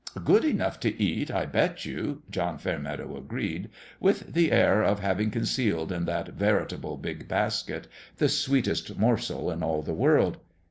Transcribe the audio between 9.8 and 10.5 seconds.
the world.